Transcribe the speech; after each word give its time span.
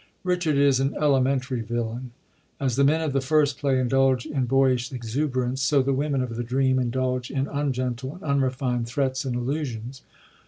Richard 0.23 0.55
Is 0.57 0.79
an 0.79 0.95
elementary 0.99 1.61
villain. 1.61 2.09
As 2.59 2.75
the 2.75 2.83
men 2.83 3.01
of 3.01 3.13
the 3.13 3.21
first 3.21 3.59
play 3.59 3.79
indulge 3.79 4.25
in 4.25 4.45
boyish 4.45 4.91
exuberance, 4.91 5.61
so 5.61 5.83
the 5.83 5.93
women 5.93 6.23
of 6.23 6.37
the 6.37 6.43
Dream, 6.43 6.79
indulge 6.79 7.29
in 7.29 7.45
ungentle 7.45 8.13
and 8.15 8.23
unrefined 8.23 8.87
threats 8.87 9.25
and 9.25 9.35
allusions. 9.35 10.01